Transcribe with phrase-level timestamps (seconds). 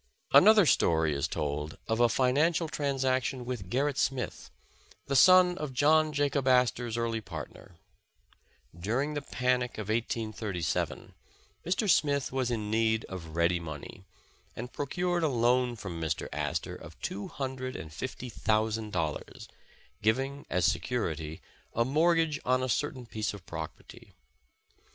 [0.33, 4.49] Another story is told of a financial transaction with Gerrit Smith,
[5.05, 7.75] the son of John Jacob Astor 's early part ner.
[8.75, 11.13] During the panic of 1837,
[11.63, 11.87] Mr.
[11.87, 14.03] Smith was in need of ready money,
[14.55, 16.27] and procured a loan from Mr.
[16.33, 19.47] Astor of two hundred and fifty thousand dollars,
[20.01, 23.45] giving as se 274 Friends and Companions curity a mortgage od a certain piece of
[23.45, 24.15] property.